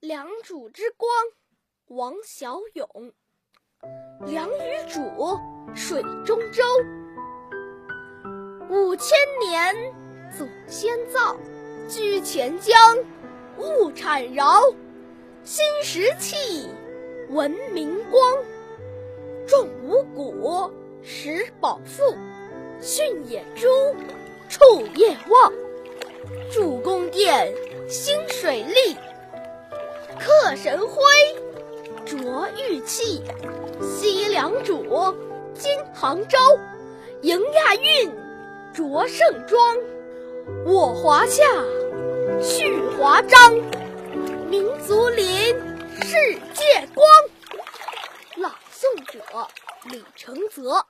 [0.00, 1.10] 良渚之光，
[1.88, 3.12] 王小勇。
[4.24, 5.36] 梁与渚
[5.74, 6.62] 水中舟，
[8.70, 9.74] 五千年
[10.30, 11.36] 祖先造，
[11.88, 12.76] 居钱江
[13.58, 14.62] 物产饶。
[15.42, 16.68] 新石器，
[17.30, 18.36] 文明光。
[19.48, 20.70] 种五谷，
[21.02, 22.16] 食饱腹。
[22.80, 23.66] 驯野猪，
[24.48, 25.52] 畜夜望。
[26.52, 27.52] 筑宫殿，
[27.88, 28.96] 兴水利。
[30.60, 31.00] 神徽，
[32.04, 33.22] 琢玉器。
[33.80, 35.14] 西凉渚，
[35.54, 36.36] 今杭州。
[37.22, 38.10] 迎亚运，
[38.74, 39.76] 着盛装。
[40.66, 41.44] 我华夏，
[42.42, 43.54] 续华章。
[44.50, 45.26] 民族林，
[46.02, 47.06] 世界光。
[48.38, 49.20] 朗诵者：
[49.84, 50.84] 李承泽。